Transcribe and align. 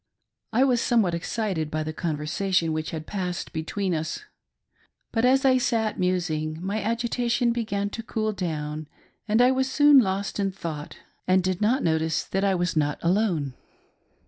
I 0.51 0.63
was 0.63 0.81
somewhat 0.81 1.13
excited 1.13 1.69
by 1.69 1.83
the 1.83 1.93
conversation 1.93 2.73
which 2.73 2.89
had 2.89 3.05
passed 3.05 3.53
between 3.53 3.93
us; 3.93 4.21
but 5.11 5.25
as 5.25 5.45
I 5.45 5.59
sat 5.59 5.99
musing 5.99 6.57
my 6.59 6.81
agitation 6.81 7.51
began 7.53 7.91
to 7.91 8.01
cool 8.01 8.33
down 8.33 8.87
and 9.27 9.43
I 9.43 9.51
was 9.51 9.69
soon 9.69 9.99
lost 9.99 10.39
in 10.39 10.51
thought 10.51 10.97
and 11.27 11.43
did 11.43 11.61
not 11.61 11.83
notice 11.83 12.23
that 12.23 12.43
I 12.43 12.55
was 12.55 12.75
not 12.75 12.97
alone. 13.03 13.53